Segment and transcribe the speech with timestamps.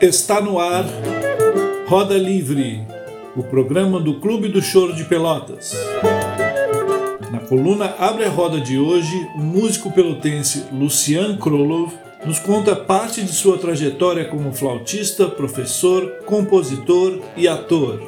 [0.00, 0.86] Está no ar
[1.86, 2.80] Roda Livre,
[3.36, 5.74] o programa do Clube do Choro de Pelotas.
[7.30, 11.92] Na coluna Abre a Roda de hoje, o músico pelotense Lucian Krolov
[12.24, 18.00] nos conta parte de sua trajetória como flautista, professor, compositor e ator.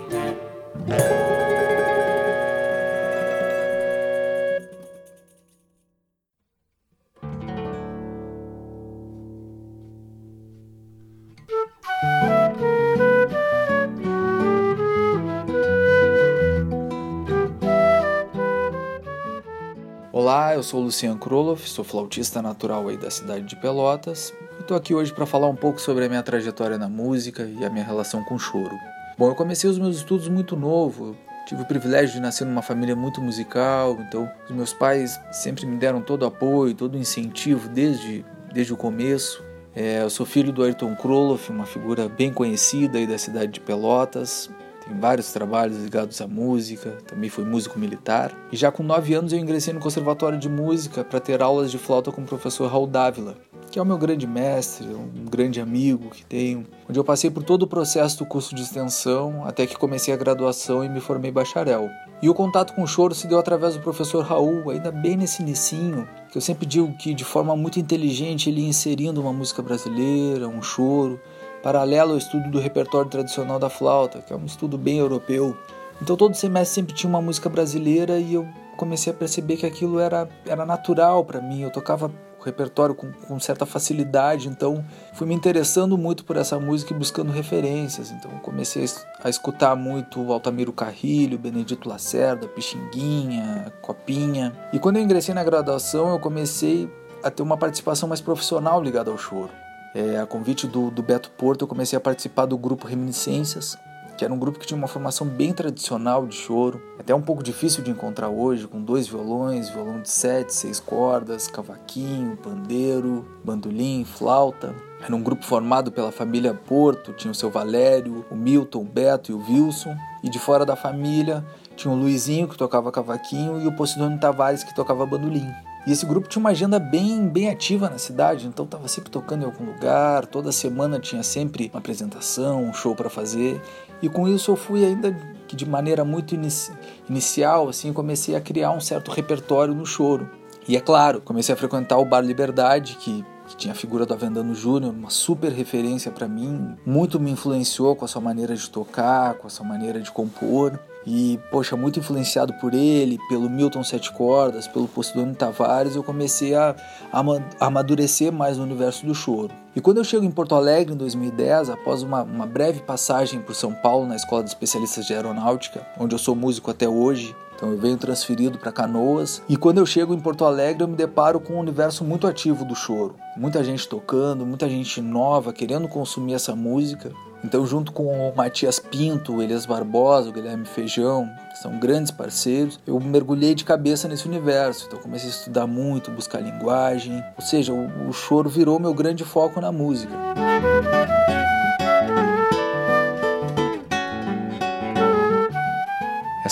[20.63, 24.77] Eu sou o Luciano Kroloff, sou flautista natural aí da cidade de Pelotas e estou
[24.77, 27.85] aqui hoje para falar um pouco sobre a minha trajetória na música e a minha
[27.85, 28.71] relação com o choro.
[29.19, 31.17] Bom, eu comecei os meus estudos muito novo,
[31.49, 35.77] tive o privilégio de nascer numa família muito musical, então os meus pais sempre me
[35.77, 38.25] deram todo o apoio, todo o incentivo desde,
[38.55, 39.43] desde o começo.
[39.75, 43.59] É, eu sou filho do Ayrton Kroloff, uma figura bem conhecida aí da cidade de
[43.61, 44.49] Pelotas.
[44.85, 48.33] Tem vários trabalhos ligados à música, também foi músico militar.
[48.51, 51.79] E já com 9 anos eu ingressei no Conservatório de Música para ter aulas de
[51.79, 53.37] flauta com o professor Raul Dávila,
[53.71, 57.43] que é o meu grande mestre, um grande amigo que tenho, onde eu passei por
[57.43, 61.31] todo o processo do curso de extensão até que comecei a graduação e me formei
[61.31, 61.89] bacharel.
[62.21, 65.43] E o contato com o choro se deu através do professor Raul, ainda bem nesse
[65.43, 69.61] inicinho, que eu sempre digo que de forma muito inteligente ele ia inserindo uma música
[69.61, 71.21] brasileira, um choro,
[71.63, 75.57] paralelo ao estudo do repertório tradicional da flauta, que é um estudo bem europeu.
[76.01, 78.47] Então todo semestre sempre tinha uma música brasileira e eu
[78.77, 81.63] comecei a perceber que aquilo era, era natural para mim.
[81.63, 86.59] Eu tocava o repertório com, com, certa facilidade, então fui me interessando muito por essa
[86.59, 88.11] música e buscando referências.
[88.11, 88.85] Então comecei
[89.23, 94.53] a escutar muito Altamiro Carrilho, Benedito Lacerda, Pixinguinha, Copinha.
[94.73, 96.91] E quando eu ingressei na graduação, eu comecei
[97.23, 99.62] a ter uma participação mais profissional ligada ao choro.
[99.95, 103.77] É, a convite do, do Beto Porto, eu comecei a participar do grupo Reminiscências,
[104.17, 107.43] que era um grupo que tinha uma formação bem tradicional de choro, até um pouco
[107.43, 114.05] difícil de encontrar hoje, com dois violões, violão de sete, seis cordas, cavaquinho, pandeiro, bandolim,
[114.05, 114.75] flauta.
[115.03, 119.33] Era um grupo formado pela família Porto, tinha o seu Valério, o Milton, o Beto
[119.33, 121.45] e o Wilson, e de fora da família
[121.75, 125.51] tinha o Luizinho, que tocava cavaquinho, e o Posidônio Tavares, que tocava bandolim.
[125.87, 129.43] E esse grupo tinha uma agenda bem, bem ativa na cidade, então estava sempre tocando
[129.43, 133.61] em algum lugar, toda semana tinha sempre uma apresentação, um show para fazer.
[134.01, 135.13] E com isso eu fui ainda
[135.49, 136.73] que de maneira muito inici
[137.09, 140.31] inicial, assim, comecei a criar um certo repertório no choro.
[140.69, 144.15] E é claro, comecei a frequentar o Bar Liberdade, que, que tinha a figura do
[144.15, 148.69] Avendano Júnior, uma super referência para mim, muito me influenciou com a sua maneira de
[148.71, 150.79] tocar, com a sua maneira de compor.
[151.05, 156.55] E, poxa, muito influenciado por ele, pelo Milton Sete Cordas, pelo Posidônio Tavares, eu comecei
[156.55, 156.77] a,
[157.13, 159.51] a amadurecer mais no universo do choro.
[159.75, 163.55] E quando eu chego em Porto Alegre em 2010, após uma, uma breve passagem por
[163.55, 167.71] São Paulo na Escola de Especialistas de Aeronáutica, onde eu sou músico até hoje, então
[167.71, 169.41] eu venho transferido para Canoas.
[169.49, 172.65] E quando eu chego em Porto Alegre, eu me deparo com um universo muito ativo
[172.65, 173.15] do choro.
[173.37, 177.13] Muita gente tocando, muita gente nova querendo consumir essa música.
[177.45, 182.11] Então, junto com o Matias Pinto, o Elias Barbosa, o Guilherme Feijão, que são grandes
[182.11, 184.87] parceiros, eu mergulhei de cabeça nesse universo.
[184.89, 187.23] Então, comecei a estudar muito, buscar linguagem.
[187.37, 190.13] Ou seja, o, o choro virou meu grande foco na música.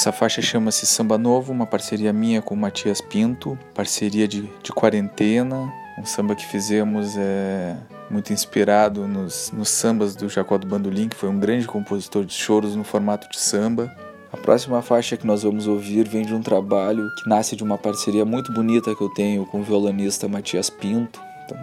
[0.00, 4.72] Essa faixa chama-se Samba Novo, uma parceria minha com o Matias Pinto, parceria de, de
[4.72, 7.76] quarentena, um samba que fizemos é
[8.08, 12.32] muito inspirado nos, nos sambas do Jacó do Bandolim, que foi um grande compositor de
[12.32, 13.94] choros no formato de samba.
[14.32, 17.76] A próxima faixa que nós vamos ouvir vem de um trabalho que nasce de uma
[17.76, 21.20] parceria muito bonita que eu tenho com o violonista Matias Pinto.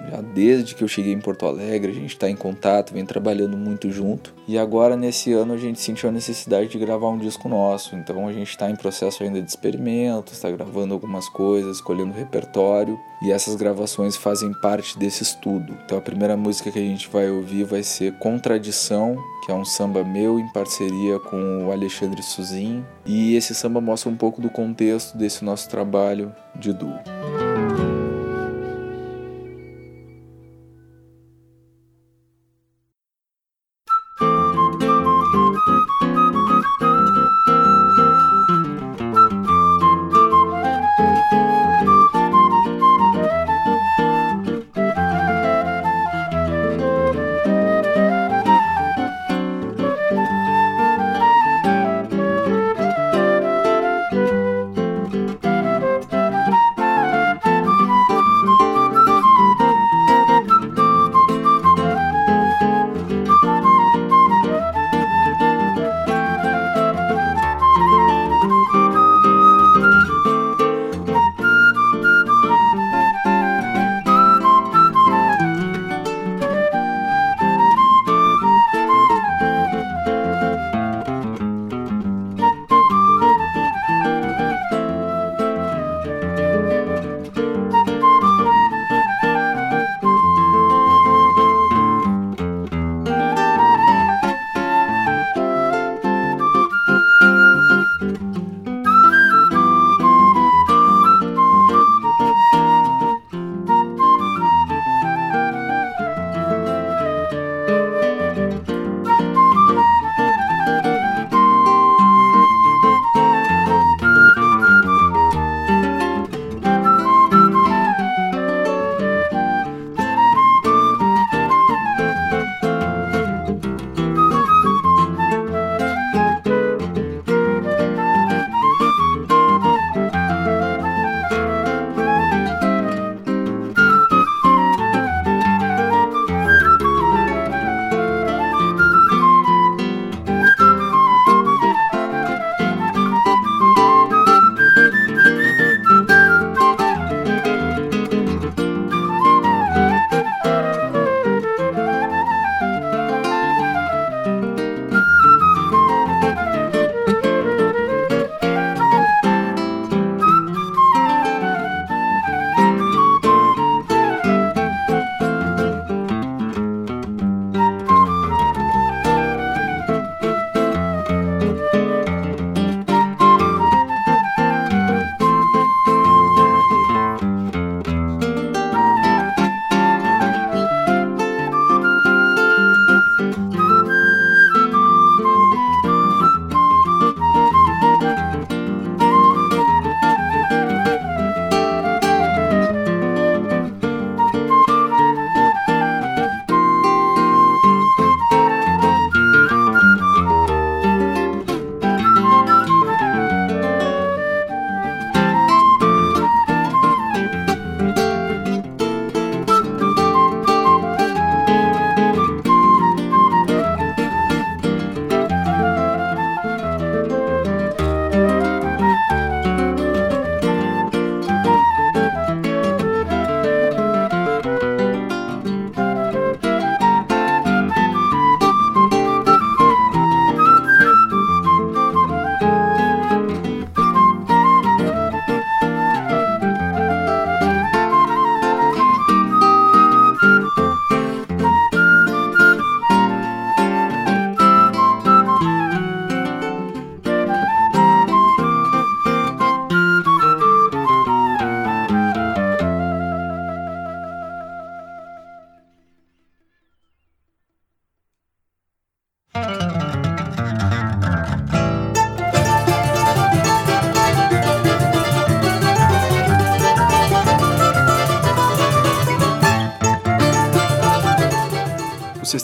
[0.10, 3.58] Já desde que eu cheguei em Porto Alegre, a gente está em contato, vem trabalhando
[3.58, 4.34] muito junto.
[4.48, 7.96] E agora, nesse ano, a gente sentiu a necessidade de gravar um disco nosso.
[7.96, 12.98] Então, a gente está em processo ainda de experimento, está gravando algumas coisas, escolhendo repertório.
[13.22, 15.76] E essas gravações fazem parte desse estudo.
[15.86, 19.66] Então, a primeira música que a gente vai ouvir vai ser Contradição, que é um
[19.66, 22.86] samba meu em parceria com o Alexandre Suzin.
[23.06, 27.47] E esse samba mostra um pouco do contexto desse nosso trabalho de duo.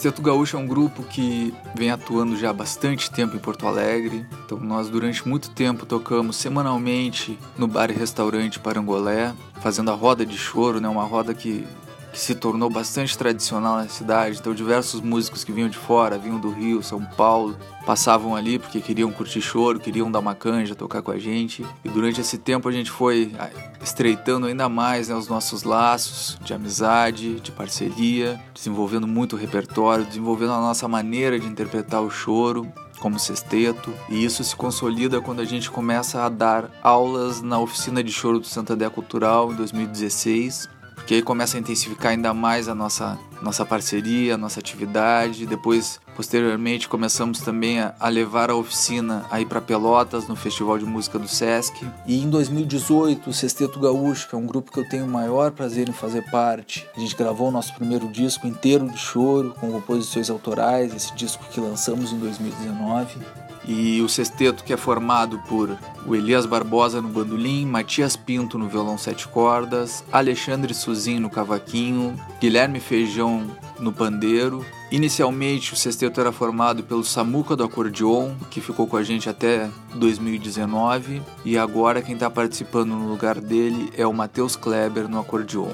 [0.03, 4.25] Sexteto Gaúcho é um grupo que vem atuando já há bastante tempo em Porto Alegre.
[4.45, 10.25] Então nós durante muito tempo tocamos semanalmente no bar e restaurante Parangolé, fazendo a roda
[10.25, 10.89] de choro, né?
[10.89, 11.65] Uma roda que
[12.13, 14.37] que se tornou bastante tradicional na cidade.
[14.39, 18.79] Então, diversos músicos que vinham de fora, vinham do Rio, São Paulo, passavam ali porque
[18.79, 21.65] queriam curtir choro, queriam dar uma canja, tocar com a gente.
[21.83, 23.49] E durante esse tempo a gente foi ah,
[23.81, 30.53] estreitando ainda mais né, os nossos laços de amizade, de parceria, desenvolvendo muito repertório, desenvolvendo
[30.53, 35.45] a nossa maneira de interpretar o choro como sexteto, e isso se consolida quando a
[35.45, 40.69] gente começa a dar aulas na oficina de choro do Santa Dé Cultural em 2016
[41.03, 45.45] porque aí começa a intensificar ainda mais a nossa, nossa parceria, nossa atividade.
[45.45, 50.85] Depois, posteriormente, começamos também a, a levar a oficina aí para Pelotas, no Festival de
[50.85, 51.85] Música do Sesc.
[52.07, 55.51] E em 2018, o Sexteto Gaúcho, que é um grupo que eu tenho o maior
[55.51, 59.71] prazer em fazer parte, a gente gravou o nosso primeiro disco inteiro de choro, com
[59.71, 63.17] composições autorais, esse disco que lançamos em 2019
[63.65, 68.67] e o sexteto que é formado por o Elias Barbosa no bandolim, Matias Pinto no
[68.67, 73.32] violão sete cordas, Alexandre Suzin no cavaquinho, Guilherme Feijão
[73.79, 74.65] no pandeiro.
[74.91, 79.69] Inicialmente o sexteto era formado pelo Samuca do acordeon, que ficou com a gente até
[79.95, 85.71] 2019, e agora quem está participando no lugar dele é o Matheus Kleber no acordeon.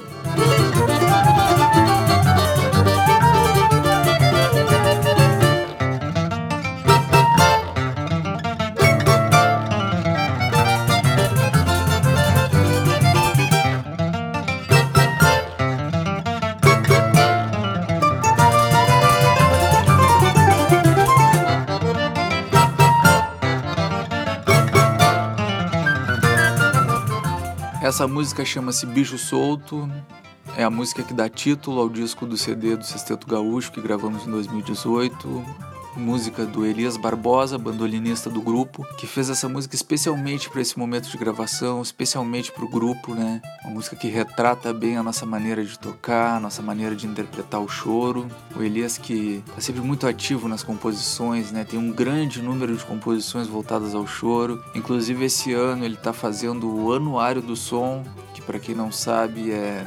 [27.89, 29.89] Essa música chama-se Bicho Solto,
[30.55, 34.27] é a música que dá título ao disco do CD do Sexteto Gaúcho que gravamos
[34.27, 35.68] em 2018.
[35.99, 41.09] Música do Elias Barbosa, bandolinista do grupo, que fez essa música especialmente para esse momento
[41.09, 43.41] de gravação, especialmente para o grupo, né?
[43.63, 47.59] Uma música que retrata bem a nossa maneira de tocar, a nossa maneira de interpretar
[47.59, 48.27] o choro.
[48.55, 51.65] O Elias que está sempre muito ativo nas composições, né?
[51.65, 54.63] Tem um grande número de composições voltadas ao choro.
[54.73, 59.51] Inclusive esse ano ele está fazendo o Anuário do Som, que para quem não sabe
[59.51, 59.85] é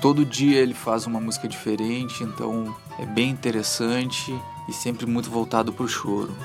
[0.00, 4.32] todo dia ele faz uma música diferente, então é bem interessante
[4.68, 6.36] e sempre muito voltado para o choro.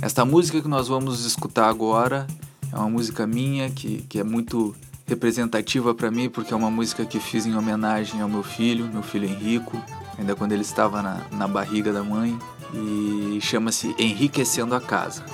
[0.00, 2.26] Esta música que nós vamos escutar agora
[2.72, 4.74] é uma música minha que, que é muito
[5.10, 9.02] representativa para mim porque é uma música que fiz em homenagem ao meu filho, meu
[9.02, 9.82] filho Henrico,
[10.16, 12.38] ainda quando ele estava na, na barriga da mãe,
[12.72, 15.24] e chama-se Enriquecendo a Casa.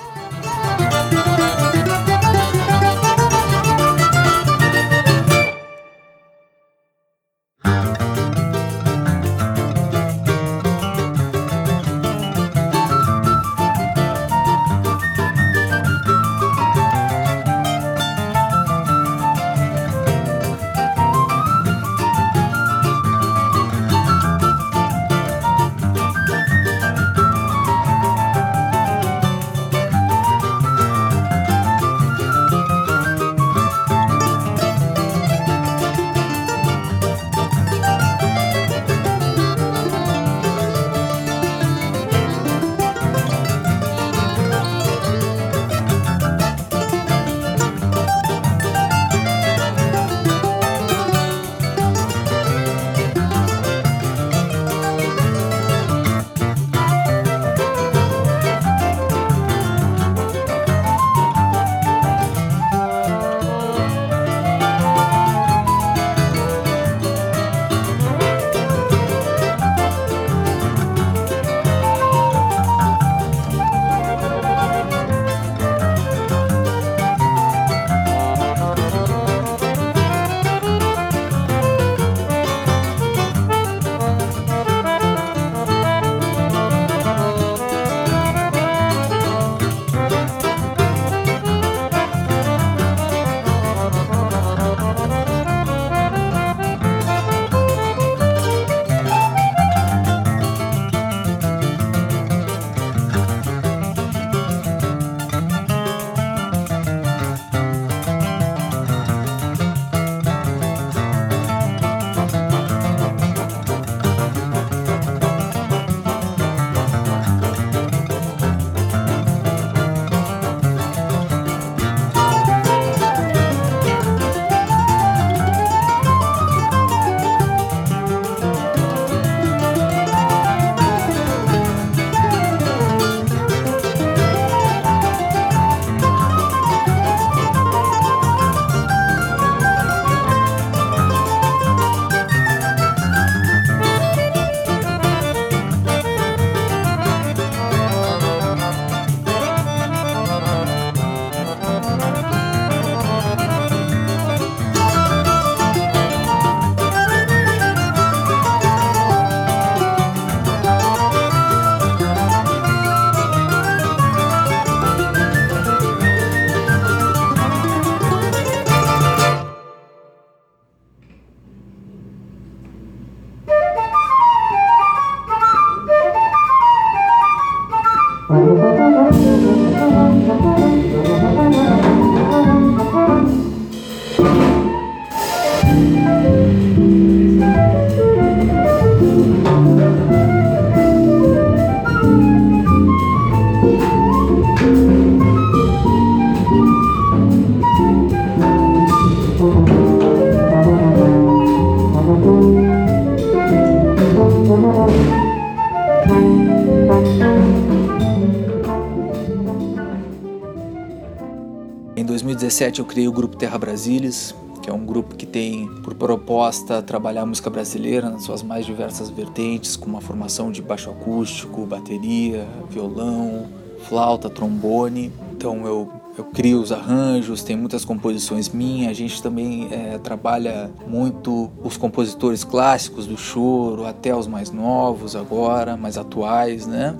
[212.57, 214.33] 2017 eu criei o grupo Terra Brasilis,
[214.63, 218.65] que é um grupo que tem por proposta trabalhar a música brasileira nas suas mais
[218.65, 223.45] diversas vertentes, com uma formação de baixo acústico, bateria, violão,
[223.87, 225.11] flauta, trombone.
[225.31, 225.87] Então eu
[226.17, 228.89] eu crio os arranjos, tem muitas composições minhas.
[228.89, 235.15] A gente também é, trabalha muito os compositores clássicos do choro, até os mais novos
[235.15, 236.95] agora, mais atuais, né?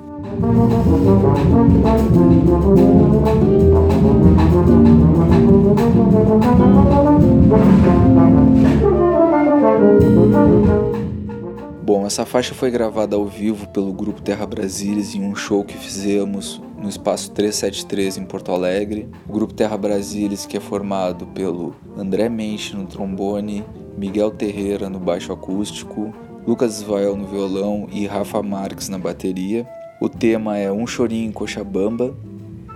[11.84, 15.78] Bom, essa faixa foi gravada ao vivo pelo grupo Terra Brasilis em um show que
[15.78, 19.08] fizemos no espaço 373 em Porto Alegre.
[19.28, 23.64] O grupo Terra Brasilis, que é formado pelo André Mensch no trombone,
[23.98, 26.14] Miguel Terreira no baixo acústico,
[26.48, 29.68] Lucas Isvael no violão e Rafa Marques na bateria.
[30.02, 32.16] O tema é Um Chorinho em Cochabamba,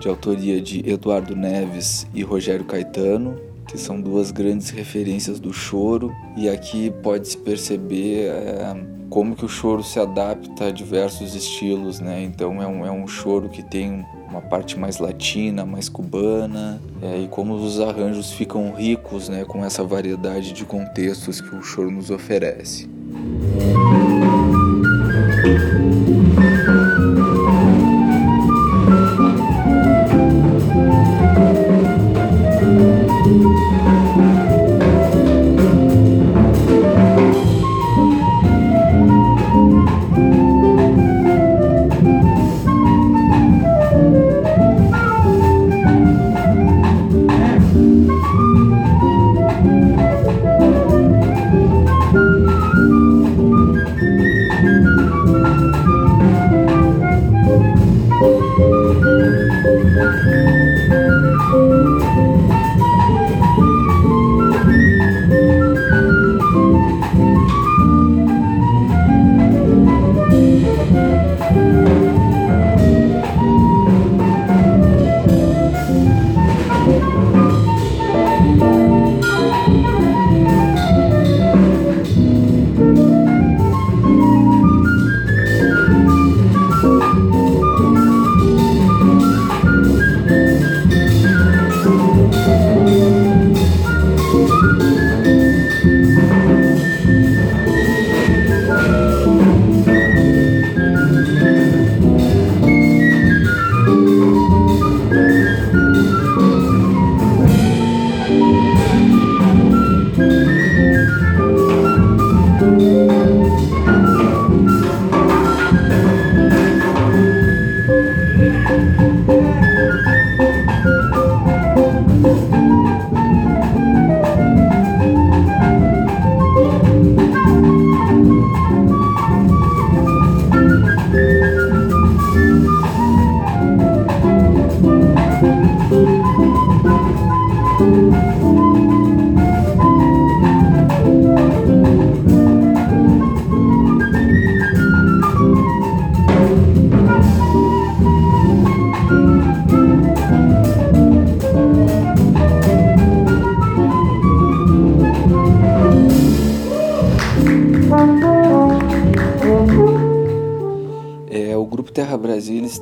[0.01, 6.11] de autoria de Eduardo Neves e Rogério Caetano, que são duas grandes referências do choro,
[6.35, 8.75] e aqui pode-se perceber é,
[9.11, 12.23] como que o choro se adapta a diversos estilos, né?
[12.23, 17.19] Então é um, é um choro que tem uma parte mais latina, mais cubana, é,
[17.19, 21.91] e como os arranjos ficam ricos, né, com essa variedade de contextos que o choro
[21.91, 22.89] nos oferece.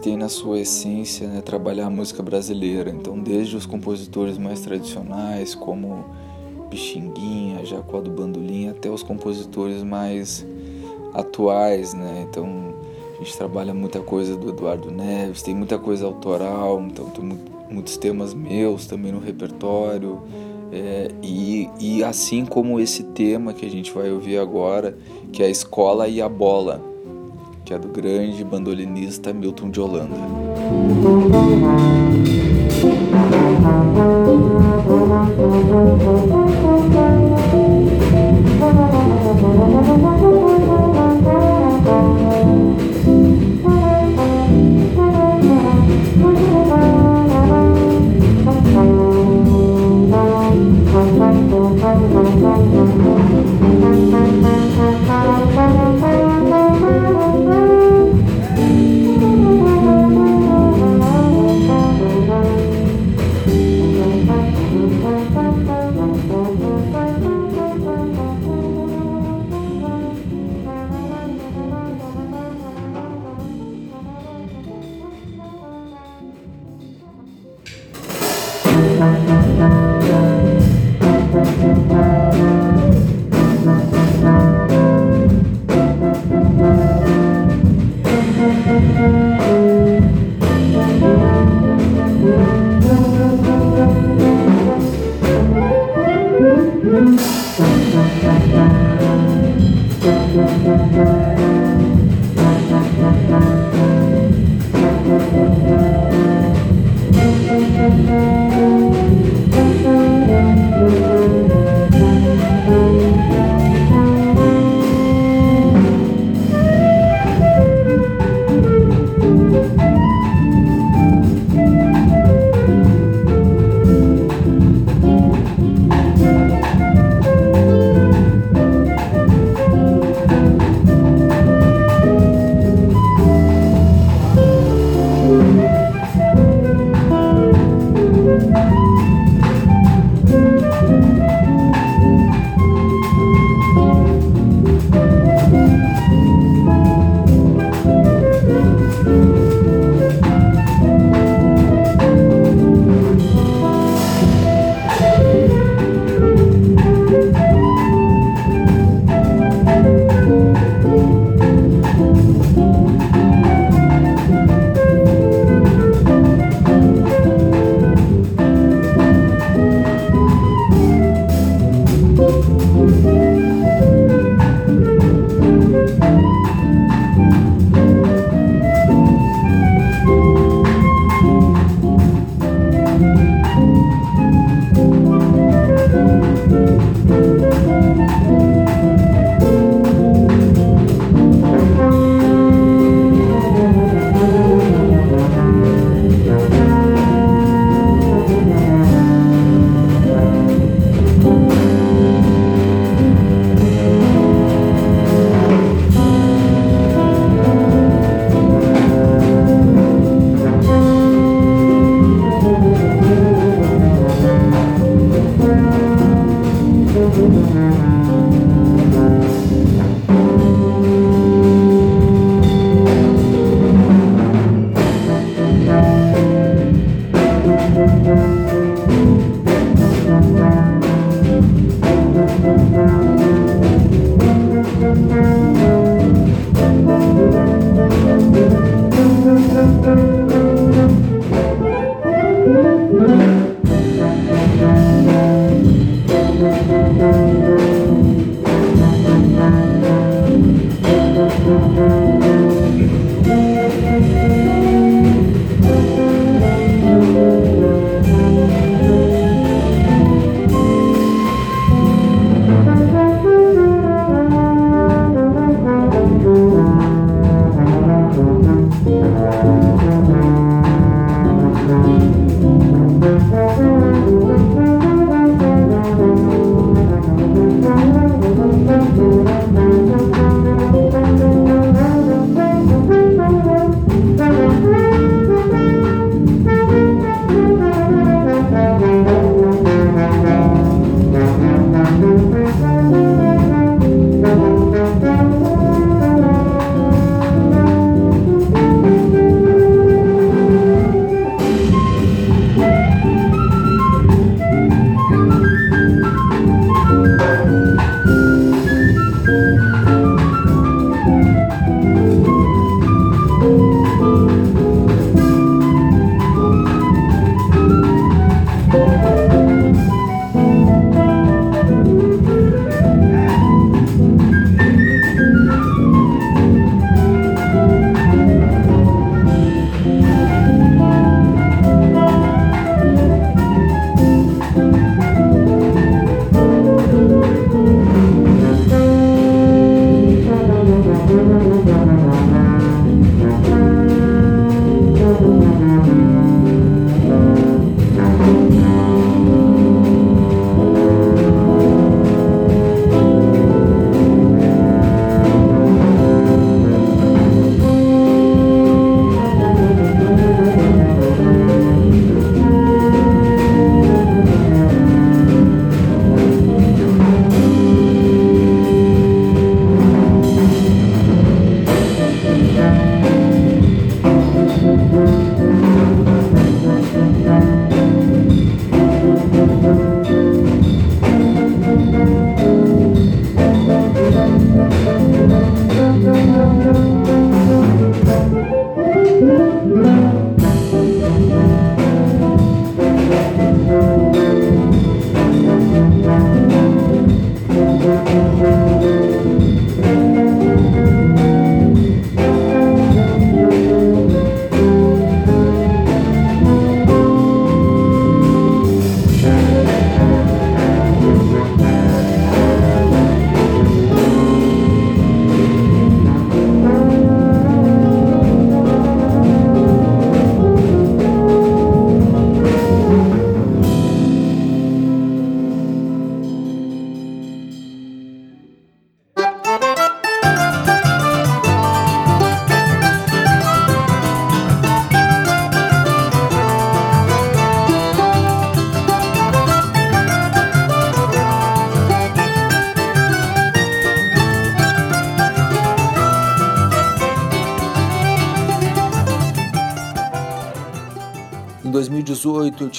[0.01, 2.89] Tem na sua essência né, trabalhar a música brasileira.
[2.89, 6.05] Então, desde os compositores mais tradicionais, como
[6.69, 10.45] Pixinguinha, Jacó do Bandolim, até os compositores mais
[11.13, 12.25] atuais, né?
[12.29, 12.73] Então,
[13.19, 17.37] a gente trabalha muita coisa do Eduardo Neves, tem muita coisa autoral, então tem
[17.69, 20.21] muitos temas meus também no repertório.
[20.71, 24.97] É, e, e assim como esse tema que a gente vai ouvir agora,
[25.33, 26.88] que é a escola e a bola
[27.69, 30.15] que é do grande bandolinista Milton de Holanda.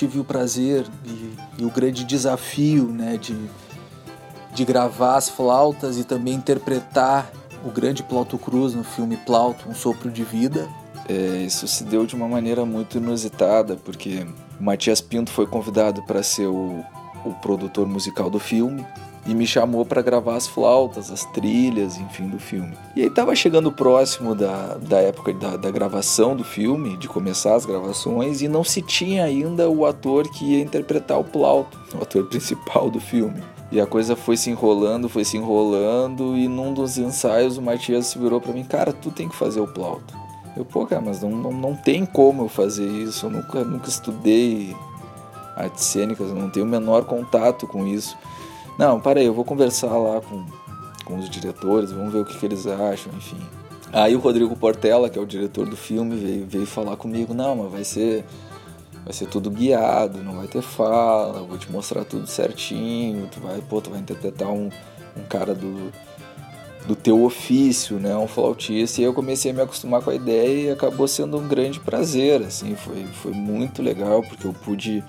[0.00, 3.36] Tive o prazer e, e o grande desafio né, de,
[4.54, 7.30] de gravar as flautas e também interpretar
[7.62, 10.66] o grande Plauto Cruz no filme Plauto, Um Sopro de Vida.
[11.06, 14.26] É, isso se deu de uma maneira muito inusitada, porque
[14.58, 16.82] Matias Pinto foi convidado para ser o,
[17.22, 18.86] o produtor musical do filme
[19.26, 22.72] e me chamou para gravar as flautas, as trilhas, enfim, do filme.
[22.96, 27.54] E aí estava chegando próximo da, da época da, da, gravação do filme, de começar
[27.54, 32.02] as gravações, e não se tinha ainda o ator que ia interpretar o Plauto, o
[32.02, 33.42] ator principal do filme.
[33.70, 38.06] E a coisa foi se enrolando, foi se enrolando, e num dos ensaios o Matias
[38.06, 40.18] se virou para mim, cara, tu tem que fazer o Plauto.
[40.56, 43.88] Eu, pô, cara, mas não, não, não tem como eu fazer isso, eu nunca, nunca
[43.88, 44.74] estudei
[45.54, 48.16] artes cênicas, eu não tenho o menor contato com isso.
[48.80, 50.42] Não, para aí, eu vou conversar lá com,
[51.04, 53.36] com os diretores, vamos ver o que, que eles acham, enfim.
[53.92, 57.56] Aí o Rodrigo Portela, que é o diretor do filme, veio, veio falar comigo, não,
[57.56, 58.24] mas vai ser
[59.04, 63.60] vai ser tudo guiado, não vai ter fala, vou te mostrar tudo certinho, tu vai,
[63.60, 64.70] pô, tu vai interpretar um,
[65.14, 65.92] um cara do,
[66.86, 70.68] do teu ofício, né, um flautista, e eu comecei a me acostumar com a ideia
[70.68, 75.04] e acabou sendo um grande prazer, assim, foi, foi muito legal, porque eu pude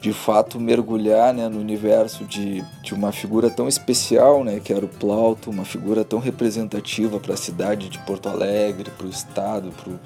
[0.00, 4.84] de fato mergulhar né, no universo de, de uma figura tão especial, né, que era
[4.84, 9.72] o Plauto, uma figura tão representativa para a cidade de Porto Alegre, para o estado,
[9.82, 9.98] pro,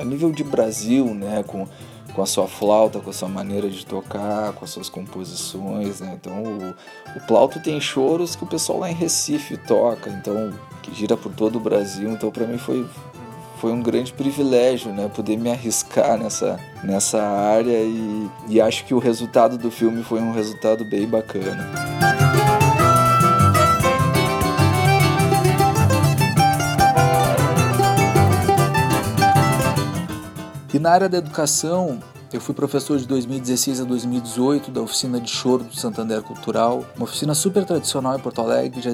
[0.00, 1.66] a nível de Brasil, né, com,
[2.14, 6.00] com a sua flauta, com a sua maneira de tocar, com as suas composições.
[6.00, 6.16] Né?
[6.20, 6.74] Então o,
[7.16, 11.32] o Plauto tem choros que o pessoal lá em Recife toca, então que gira por
[11.32, 12.10] todo o Brasil.
[12.10, 12.86] Então para mim foi,
[13.64, 18.92] foi um grande privilégio, né, poder me arriscar nessa, nessa área e, e acho que
[18.92, 21.66] o resultado do filme foi um resultado bem bacana.
[30.74, 32.00] E na área da educação,
[32.34, 37.04] eu fui professor de 2016 a 2018 da oficina de choro do Santander Cultural, uma
[37.04, 38.90] oficina super tradicional em Porto Alegre, já,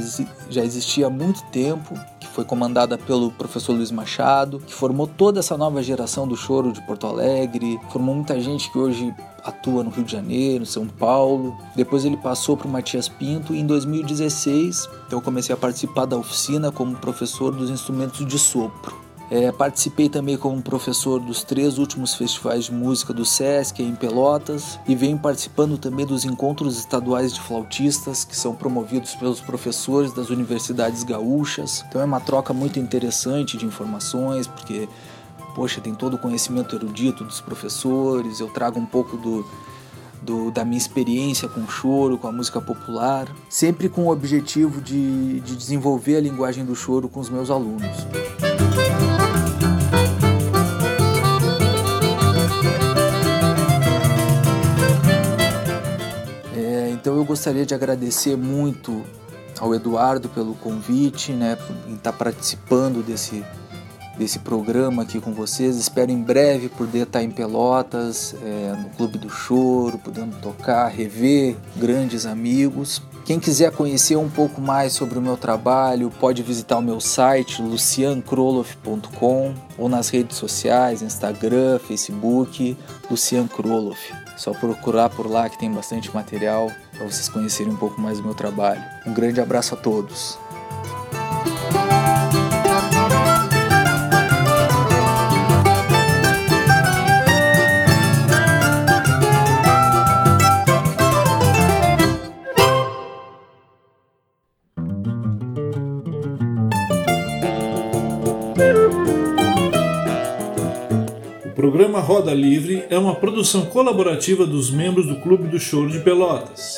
[0.49, 1.99] já existia há muito tempo,
[2.35, 6.81] foi comandada pelo professor Luiz Machado, que formou toda essa nova geração do choro de
[6.87, 9.15] Porto Alegre, formou muita gente que hoje
[9.45, 11.57] atua no Rio de Janeiro, São Paulo.
[11.75, 16.17] Depois ele passou para o Matias Pinto e em 2016 eu comecei a participar da
[16.17, 19.00] oficina como professor dos instrumentos de sopro.
[19.31, 24.81] É, participei também como professor dos três últimos festivais de música do SESC em Pelotas
[24.89, 30.31] e venho participando também dos encontros estaduais de flautistas que são promovidos pelos professores das
[30.31, 31.85] universidades gaúchas.
[31.89, 34.89] Então é uma troca muito interessante de informações, porque,
[35.55, 39.47] poxa, tem todo o conhecimento erudito dos professores, eu trago um pouco do,
[40.21, 44.81] do, da minha experiência com o choro, com a música popular, sempre com o objetivo
[44.81, 47.97] de, de desenvolver a linguagem do choro com os meus alunos.
[57.21, 59.05] Eu gostaria de agradecer muito
[59.59, 63.45] ao Eduardo pelo convite, né, por estar participando desse,
[64.17, 65.77] desse programa aqui com vocês.
[65.77, 71.57] Espero em breve poder estar em Pelotas, é, no Clube do Choro, podendo tocar, rever
[71.77, 73.03] grandes amigos.
[73.31, 77.63] Quem quiser conhecer um pouco mais sobre o meu trabalho, pode visitar o meu site
[77.63, 82.77] luciankroloff.com ou nas redes sociais, Instagram, Facebook,
[83.09, 84.13] Lucian Kroloff.
[84.37, 88.25] Só procurar por lá que tem bastante material para vocês conhecerem um pouco mais do
[88.25, 88.83] meu trabalho.
[89.07, 90.37] Um grande abraço a todos.
[112.01, 116.77] Programa Roda Livre é uma produção colaborativa dos membros do Clube do Choro de Pelotas.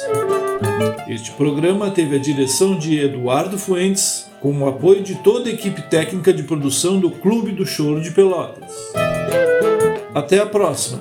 [1.08, 5.82] Este programa teve a direção de Eduardo Fuentes, com o apoio de toda a equipe
[5.82, 8.72] técnica de produção do Clube do Choro de Pelotas.
[10.14, 11.00] Até a próxima!